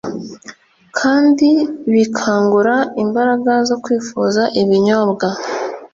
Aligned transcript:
kandi 0.97 1.49
bikangura 1.93 2.75
imbaraga 3.03 3.51
zo 3.69 3.77
kwifuza 3.83 4.41
ibinyobwa 4.61 5.27